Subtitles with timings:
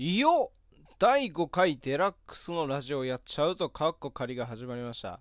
[0.00, 0.52] いよ
[1.00, 5.18] 第5回デラックスのラジオやっちゃうぞカッコ仮が始まりました。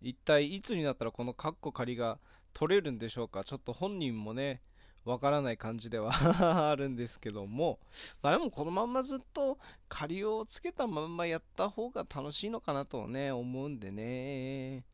[0.00, 2.18] 一体いつになったらこのカッコ仮が
[2.54, 3.44] 取れるんでしょうか。
[3.44, 4.62] ちょっと本人もね
[5.04, 6.14] わからない感じでは
[6.70, 7.78] あるんですけども。
[8.22, 9.58] まあでもこのまんまずっと
[9.90, 14.86] 仮をつけたまんまやった方が楽しいのかなとね思うんでね。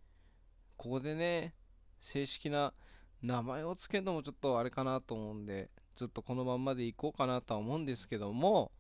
[0.77, 1.55] ここでね
[2.01, 2.75] 正式な
[3.23, 8.73] 名前を付けるのもちょっとあれかなと思うんでずっとこのまんまでいこうかなとは思うんですけども。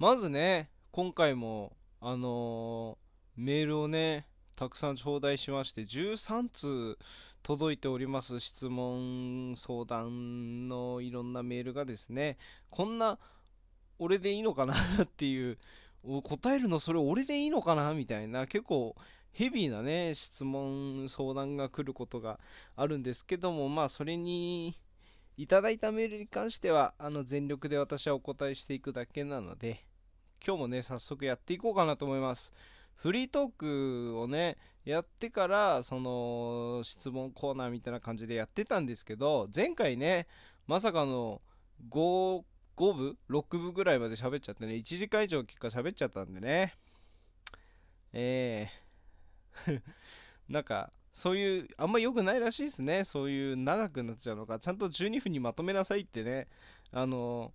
[0.00, 6.98] まずね今回もあのーメールをねたくさん頂戴しまして13通
[7.42, 12.38] 届いております質問相談のいろんなメールがですね
[12.70, 13.18] こんな
[13.98, 15.58] 俺でいいのかなっていう
[16.24, 18.96] 答えるのそれ俺でいいのかなみたいな結構
[19.32, 22.40] ヘビーなね質問相談が来ることが
[22.74, 24.80] あるんですけどもまあそれに
[25.36, 29.84] いただいたメールに関してはあの全力で私はお答えしていくだけなので
[30.44, 32.52] 今日もね早速やっていこうかなと思います。
[32.96, 40.26] フリートークをねやってからその質問コーナーみたいな感じでやってたんですけど前回ね
[40.66, 41.40] まさかの
[41.90, 42.42] 5
[42.76, 46.74] 5部6部ぐらいまで喋っちゃってね1時間以上結果喋っちゃったんでね。
[48.12, 49.82] えー
[50.48, 53.04] なんかそういうあんま良くないらしいですね。
[53.04, 54.58] そういう長くなっちゃうのか。
[54.58, 56.48] ちゃんと12分にまとめなさいってね。
[56.92, 57.52] あの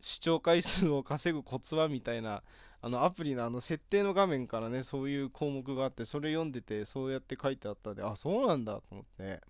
[0.00, 2.42] 視聴回数を稼ぐコツはみたいな
[2.82, 9.40] あのアプリのあの設定の画面からねそういう項目があってそれ読んでてそうやって書いてあったんであそうなんだと思って。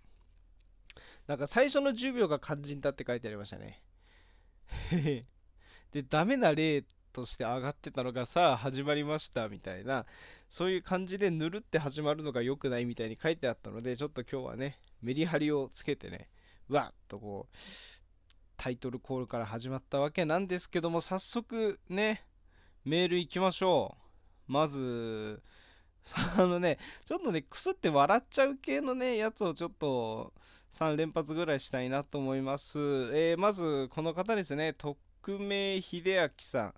[1.27, 3.81] なんか最初の10秒が肝心だって書いてありましたね。
[5.91, 10.05] でダメな例として上がってたのがさあ始まりましたみたいな
[10.49, 16.29] そういう感じでぬるって始まるのが良くないみたいに書いてあったのでちょっと今日はねメリハリをつけてね
[16.69, 17.57] わっとこう
[18.61, 22.23] タイトルコールから始まったわけなんですけども早速ね
[22.85, 23.97] メール行きましょ
[24.47, 24.51] う。
[24.51, 25.41] まず
[26.13, 30.31] あのねちょっとねくすって笑っちゃう系のねやつをちょっと
[30.73, 36.73] 3連発ぐらいしたいなと思います、えーまずこの方ですね匿名秀明さん。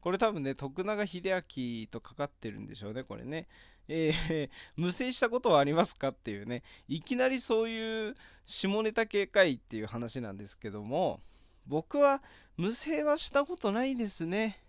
[0.00, 3.46] これ多分ね徳永秀明とかかってるんでしょうねこれね。
[3.90, 6.62] えー 無制したことはありますかっていうね。
[6.88, 8.14] いきなりそういう
[8.46, 11.20] 下ネタ警戒っていう話なんですけども
[11.66, 12.22] 僕は
[12.56, 14.62] 無制はしたことないですね。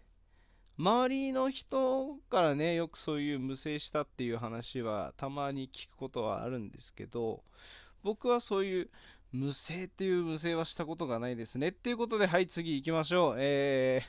[0.78, 7.44] 周りの人からねよくそういう無制したっていう話はたまに聞くことはあるんですけど
[8.04, 8.90] 僕はそういう
[9.32, 11.70] 無制っていう無制はしたことがないですね。
[11.70, 13.36] っていうことではい次行きましょう。
[13.38, 14.02] え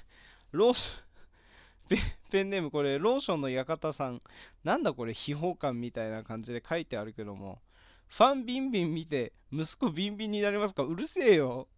[0.52, 0.84] ー、ローシ
[2.30, 4.22] ペンネームこれローションの館さん。
[4.64, 7.60] なんだこれ秘宝館みたいな感じで書いてあるけども。
[8.08, 10.82] ファンビンビン見て息子ビンビンになりますか？
[10.82, 11.68] うるせえよ。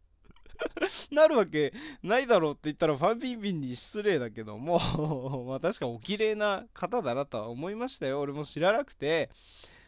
[1.11, 1.73] なるわけ
[2.03, 5.45] ないだろうって言ったらファンビンビンに失礼だけども。
[5.49, 8.21] まあ確かお綺麗な方だなとは思いましたよ。
[8.21, 9.31] 俺も知らなくて。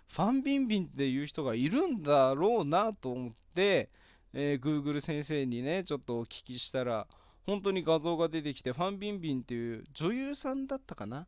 [0.08, 3.90] ファンビンビンっていう人がいるんだろうなと思って、
[4.32, 7.08] えー Google 先生にねちょっとお聞きしたら
[7.46, 11.26] 本当に画像が出てきてファンビンビンっていう女優さんだったかな？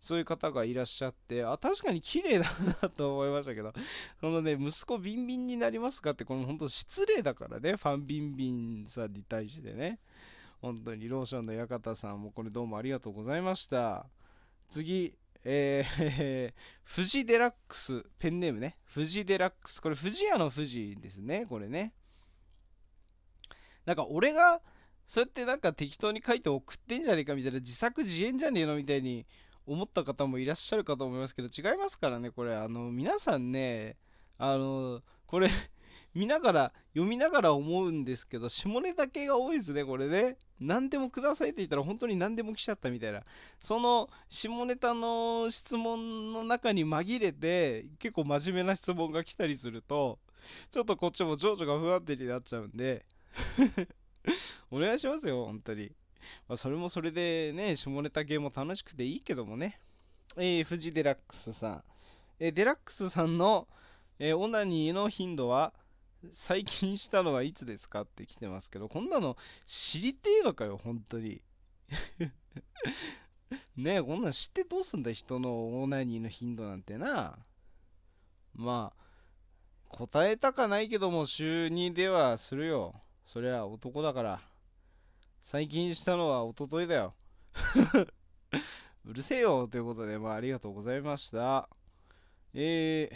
[0.00, 3.72] そういう方がいらっしゃってあ確かに綺麗だなと思いましたけど
[4.20, 9.98] そのね息子ビンビンになりますかってこの本当失礼だからねファンビンビンさんに対してね。
[10.60, 14.06] 本当にローションの館さんもこれどうもありがとうございました。
[14.70, 15.14] 次
[15.44, 16.52] えー、
[16.96, 18.78] 富士デラックスペンネームね。
[18.94, 19.80] 富士デラックス。
[19.80, 21.92] これ富士屋の富士ですねこれね。
[23.84, 24.62] なんか俺が
[25.08, 29.26] そうやってなんか適当に書いて送ってんじゃねえかみたいな自作自演じゃねえのみたいに
[29.66, 32.54] 思った方もいらっしゃるかと思いますけど違いますからねこれ。
[32.54, 33.96] あの皆さんね
[34.38, 35.50] あのこれ
[36.14, 40.36] 見ながら読みながら思うんですけど下ネタ系が多いですねこれね。
[40.60, 43.22] 何でもくださいって言ったら本当に何でも来ちゃったみたいな。
[43.60, 50.18] その下ネタの質問の中に紛れて結構真面目な質問が来たりすると
[50.70, 53.04] ちょっとこっちも情緒が不安定になっちゃうんで。
[54.70, 55.92] お願いしますよ本当に
[56.48, 59.78] まあ、それもそれでね、下ネタ系も楽しくていいけどもね。
[60.36, 61.84] えー、富士デラックスさん。
[62.40, 63.68] えーデラックスさんの、
[64.18, 65.72] えーオナニーの頻度は
[66.32, 71.42] 最近したのはいつですかって来てますけど、こんなの知りてえのかよ、本当に。
[73.76, 77.38] ねえ、こんなん知ってどうすんだ、人のオナニーの頻度なんてな。
[78.54, 79.04] まあ、
[79.88, 83.00] 答えたかないけども、週2ではするよ。
[83.26, 84.40] そりゃ男だから。
[85.44, 87.14] 最近したのは一昨日だよ。
[89.06, 91.68] うるせえよということで、まあ、ありがとうございました。
[92.54, 93.10] え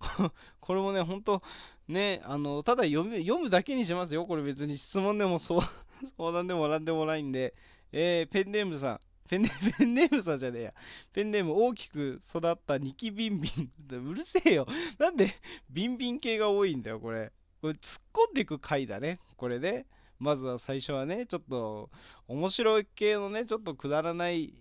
[0.00, 0.30] ー、
[0.60, 1.42] これもね、ほんと、
[1.86, 4.26] ね、あの、ただ読む読むだけにしますよ。
[4.26, 5.60] これ別に質問でもそう
[6.16, 7.54] 相談でもなんでもないんで、
[7.92, 9.00] えー、ペンネームさん。
[9.28, 10.74] ペンネペンネームさんじゃねえや。
[11.12, 13.70] ペンネーム大きく育ったニキビンビン。
[13.94, 14.66] うるせえよ。
[14.98, 15.36] なんで
[15.70, 17.30] ビンビン系が多いんだよ、これ。
[17.60, 17.78] これ突っ
[18.12, 19.20] 込んでいく回だね。
[19.36, 19.86] これね。
[20.18, 21.90] まずは最初はね、ちょっと
[22.26, 24.52] 面白い系のね、ちょっとくだらない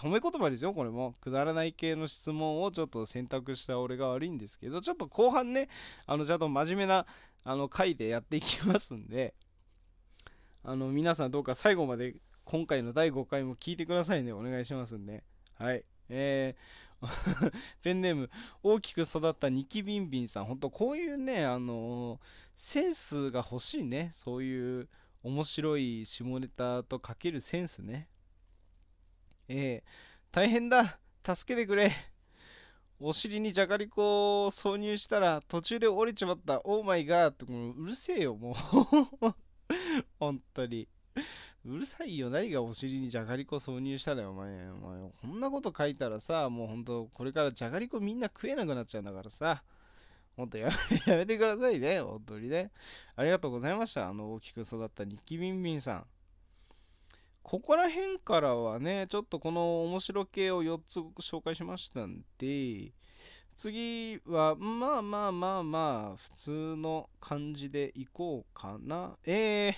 [0.00, 1.14] 褒め言葉ですよ、これも。
[1.20, 5.68] くだらない系の質問をちょっと選択した俺が悪いんですけど、ちょっと後半ね、
[6.06, 7.06] あの、ちゃんと真面目な、
[7.44, 9.34] あの、回でやっていきますんで、
[10.64, 14.32] あの、皆さんどうか最後まで今回の第5回も聞いてくださいね。
[14.32, 15.22] お願いしますんで。
[15.58, 15.84] はい。
[16.08, 16.83] えー
[17.82, 18.30] ペンネーム、
[18.62, 20.44] 大きく育ったニキビンビンさん。
[20.44, 22.20] ほんと、こういうね、あのー、
[22.56, 24.12] センスが欲しいね。
[24.16, 24.88] そういう
[25.22, 28.08] 面白い下ネタとかけるセンスね。
[29.48, 30.98] えー、大変だ。
[31.24, 31.92] 助けてくれ。
[33.00, 36.60] お尻にじゃがりこを挿入したら途中で折れちまった。
[36.64, 38.56] オーマイガーってもうるせえよも
[39.22, 39.34] う。
[40.20, 40.88] 本当に。
[41.66, 42.30] うるさいよ。
[42.30, 44.70] 何がお尻にじゃがりこ挿入したらよお前。
[44.70, 49.62] お前こんなこと書いたらさもうほんとこれからじゃがりこみんな食えなくなっちゃうんだからさ。
[50.36, 50.68] ほんとや
[51.06, 52.00] めてくださいね。
[52.00, 52.72] 本当にね。
[53.14, 54.08] ありがとうございました。
[54.08, 56.06] あの大きく育ったニッキビンビンさん。
[57.44, 62.92] ここら辺からはね、ちょっとこの面白系を4つ紹介しましたんで、
[63.58, 69.16] 次は、まあまあまあまあ、普通の感じでいこうかな。
[69.24, 69.74] えー、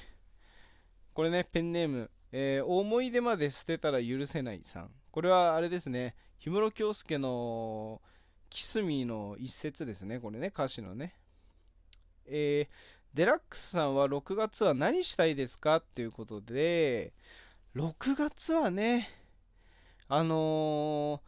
[1.16, 4.90] これね、ペンネーム、えー、思い出まで捨てたら許せないさん。
[5.10, 6.14] これはあれですね、
[6.44, 8.02] 氷室京介の
[8.50, 11.14] キスミーの一節ですね、これね、歌詞のね。
[12.26, 15.76] えー、デラックスさんは6月は何したいですか？
[15.76, 17.14] っていうことで、
[17.74, 19.08] 6月はね、
[20.08, 21.22] あの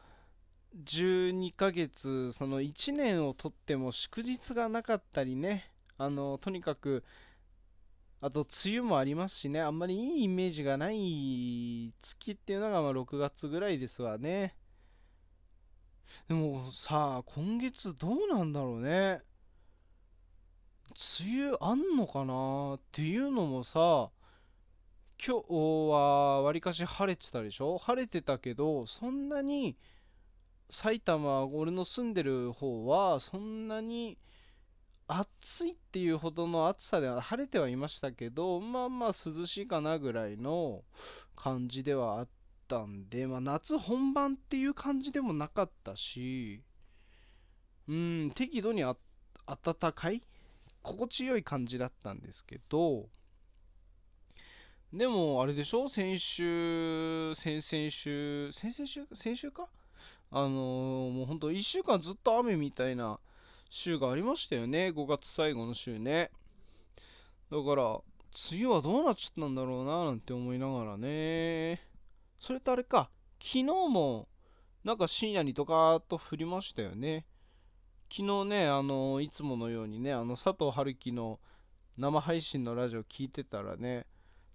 [0.85, 7.05] ー、12ヶ月、その1年をとっても祝日がなかったりね、あのー、とにかく、
[8.21, 14.57] あと、梅雨もありますしね、あんまりいいイメージがない月っていうのが、まあ、6月ぐらいですわね。
[16.27, 19.23] でもさ、今月どうなんだろうね。
[21.21, 24.11] 梅雨あんのかなっていうのもさ、
[25.25, 27.79] 今日はわりかし晴れてたでしょ？
[27.79, 29.77] 晴れてたけど、そんなに
[30.71, 34.19] 埼玉、俺の住んでる方は、そんなに
[35.09, 40.85] 暑いっていうほどの暑さでは晴れてはいましたけど、まあまあ涼しいかなぐらいの
[41.35, 42.29] 感じではあっ
[42.69, 46.63] たんで、まあ夏本番っていう感じでもなかったし、
[47.89, 48.97] うん、適度にあ
[49.47, 50.23] 暖かい
[50.83, 53.09] 心地よい感じだったんですけど、
[54.93, 55.89] でも、あれでしょ？
[55.89, 59.07] 先週、先々週、先々週？
[59.15, 59.69] 先週か？
[60.31, 63.19] あのー、もうほんと1週間ずっと雨みたいな
[63.71, 64.89] 週がありましたよね。
[64.89, 66.31] 5月最後の週ね。
[67.51, 68.01] だから、
[68.51, 71.81] 梅雨はどうなっちゃったんだろうななんて思いながらね。
[72.41, 73.11] それとあれか、
[73.41, 74.29] 昨日も、
[74.85, 77.27] なんか深夜にドカーッと降りましたよね。
[78.11, 81.41] 昨日ね、あの、いつものようにね、あの、佐藤春樹の
[81.97, 84.07] 生配信のラジオ聞いてたらね、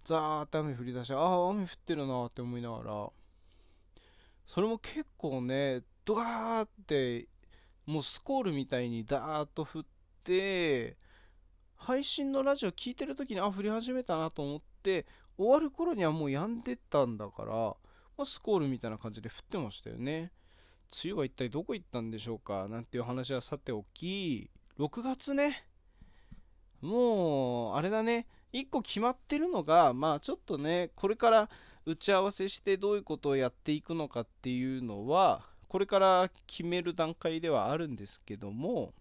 [0.06, 3.10] ザーッと雨降り出して、ああ、雨降ってるなって思いながら、
[4.46, 7.28] それも結構ね、ドガーって、
[7.86, 9.84] もうスコールみたいにダーッと降っ
[10.24, 10.96] て、
[11.76, 17.76] 配信のラジオ聞いてる時に、あ、降り始めたなと思って、終わる頃にはもう止んでったんだから、ま
[18.22, 20.32] あ、スコールみたいな感じで降ってましたよね。
[21.02, 25.66] 梅雨は一体どこ行ったんでしょうかなんていう話はさておき、6月ね。
[26.80, 28.26] もう、あれだね。
[28.52, 31.50] 1個決まってるのが、まあちょっとね、これから
[31.84, 35.44] 打ち合わせしてどういうことをやっていくのかっていうのは、
[35.74, 38.92] これから決める段階ではあるんですけども、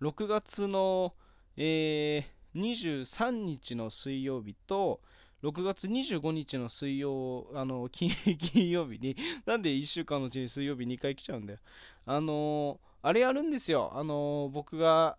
[0.00, 1.12] 6月の、
[1.56, 5.00] えー、23日の水曜日と、
[5.42, 8.14] 6月25日の水曜、あの、 金
[8.70, 11.58] 曜日に、なんで1週間のうちに水曜日2回来ちゃうんだよ。
[12.06, 13.90] あのー、あれやるんですよ。
[13.92, 15.18] あのー、僕が、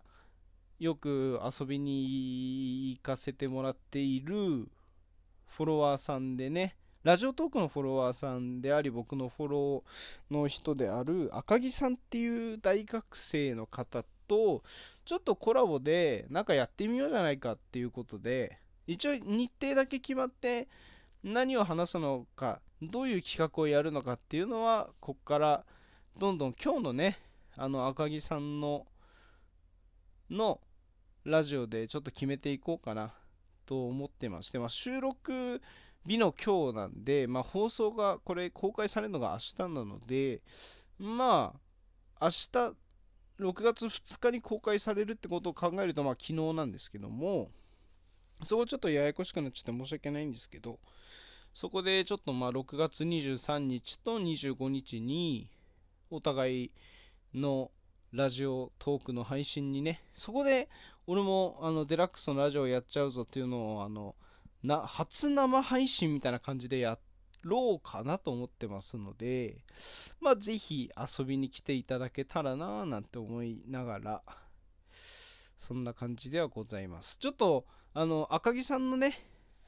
[0.78, 4.70] よく遊びに行かせてもらっている
[5.46, 14.62] フォロワーさんでね、ラジオトークのフォロワーさんであり、僕のフォローの人である赤木さんっていう大学生の方と、
[15.04, 20.66] ちょっとコラボでなんかやってみようじゃないかっていうことで、一応日程だけ決まって
[21.22, 25.66] 何を話すのか、どういう企画をやるのかっていうのは、こっから
[26.18, 27.18] どんどん今日のね、
[27.54, 28.86] あの赤木さんの
[30.30, 30.58] の
[31.24, 33.12] ラジオでちょっと決めていこうかな
[33.66, 35.60] と思ってまして、まあ、収録
[36.06, 40.42] 日の今日なんで、まあ、放送がこれ公開されるのが明日なので、
[40.98, 41.54] ま
[42.20, 42.74] あ、明日、
[43.40, 47.50] 6月2日に公開されるってことを考えると、まあ、昨日なんですけども、
[48.44, 50.78] そこちょっとややこしくなっちゃって申し訳ないんですけど、
[51.54, 55.48] そこでちょっとまあ6月23日と25日に
[56.10, 56.70] お互い
[57.32, 57.70] の
[58.12, 60.68] ラジオトークの配信にね、そこで
[61.06, 64.14] 俺もあのデラックスのラジオやっちゃうぞっていうのをあの
[64.64, 66.98] な初生配信みたいな感じでや
[67.42, 69.58] ろうかなと思ってますので、
[70.20, 74.22] まあぜひ遊びに来ていただけたらなぁなんて思いながら、
[75.60, 77.18] そんな感じではございます。
[77.18, 79.26] ちょっとあの赤木さんのね、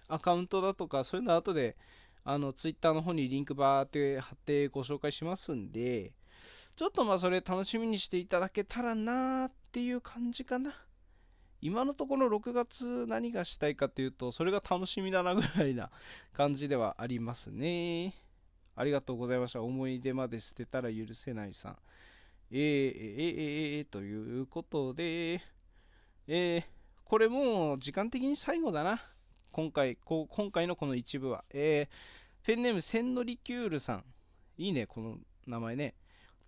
[0.09, 1.77] アカウントだとかそういうの後で
[2.25, 6.13] あのツイッターの方にリンクバーって貼ってご紹介しますんで、
[6.75, 10.75] ちょっとまあそれ楽しみにしていただけたらなーっていう感じかな。
[11.61, 15.91] 今のところ6月何がしたいかというと、それが楽しみだなぐらいな
[16.33, 18.15] 感じではありますね。
[18.75, 19.63] ありがとうございました。
[19.63, 21.77] 思い出まで捨てたら許せないさん。
[22.51, 25.41] えー、えー、えー、え、ということで、
[26.29, 26.63] えー、
[27.05, 29.03] これもう時間的に最後だな。
[29.51, 31.45] 今回、こ今回のこの一部は。
[31.51, 34.05] えー、ペンネーム千利キュールさん。
[34.59, 35.95] いいね、この名前ね。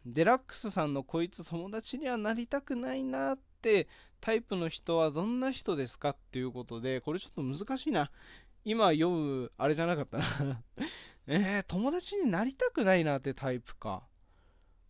[0.05, 3.89] デラックスさんのこいつ友達にはなりたくないなって
[4.21, 8.11] タイプの人はどんな人ですかっていうことで、これちょっと難しいな。
[8.65, 10.63] 今読む、あれじゃなかったな
[11.27, 14.03] えー、友達になりたくないなってタイプか。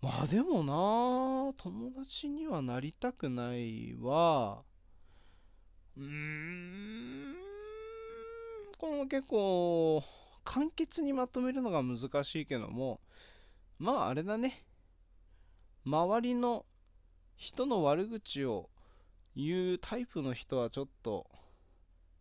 [0.00, 4.62] まあでもな友達にはなりたくないは、
[5.96, 7.34] うーん、
[8.78, 10.04] この結構、
[10.44, 13.00] 簡潔にまとめるのが難しいけども、
[13.78, 14.64] まああれだね。
[15.84, 16.64] 周りの
[17.36, 18.70] 人の悪口を
[19.38, 21.24] 言うタイプの人はちょっと、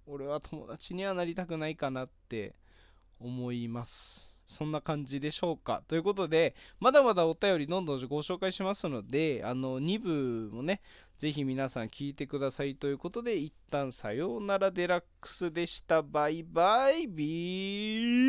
[0.06, 2.54] 俺は友達にはなりたくないかなって
[3.20, 4.28] 思います。
[4.48, 5.82] そんな感じでしょうか。
[5.88, 10.82] ということで、まだまだお便りどんどんご紹介しますので、あの、2部もね、
[11.18, 16.04] ぜひ皆さん聞いてくださいということで、一旦さようならデラックスでした。
[16.04, 18.18] バイバイビー